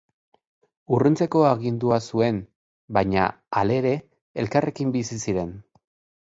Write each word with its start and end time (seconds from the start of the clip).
Urruntzeko 0.95 1.41
agindua 1.49 1.99
zuen, 2.13 2.39
baina 2.97 3.27
halere, 3.61 3.93
elkarrekin 4.45 4.97
bizi 4.99 5.21
ziren. 5.29 5.55